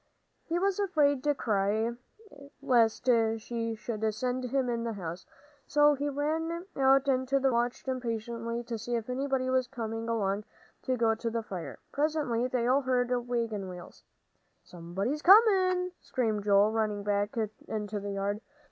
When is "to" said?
1.25-1.35, 8.63-8.79, 10.85-10.97, 11.13-11.29